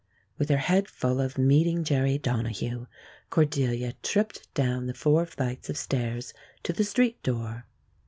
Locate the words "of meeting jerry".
1.21-2.17